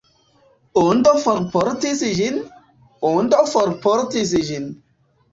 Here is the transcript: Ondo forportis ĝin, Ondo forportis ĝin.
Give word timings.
Ondo 0.83 1.11
forportis 1.25 1.99
ĝin, 2.19 2.39
Ondo 3.09 3.43
forportis 3.51 4.33
ĝin. 4.49 4.65